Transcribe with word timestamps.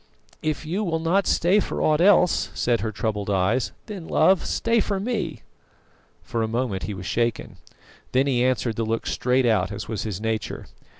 "If 0.41 0.65
you 0.65 0.83
will 0.83 0.97
not 0.97 1.27
stay 1.27 1.59
for 1.59 1.79
aught 1.79 2.01
else," 2.01 2.49
said 2.55 2.81
her 2.81 2.91
troubled 2.91 3.29
eyes, 3.29 3.71
"then, 3.85 4.07
love, 4.07 4.43
stay 4.47 4.79
for 4.79 4.99
me." 4.99 5.43
For 6.23 6.41
a 6.41 6.47
moment 6.47 6.81
he 6.89 6.95
was 6.95 7.05
shaken. 7.05 7.57
Then 8.11 8.25
he 8.25 8.43
answered 8.43 8.77
the 8.77 8.83
look 8.83 9.05
straight 9.05 9.45
out, 9.45 9.71
as 9.71 9.87
was 9.87 10.01
his 10.01 10.19
nature. 10.19 10.65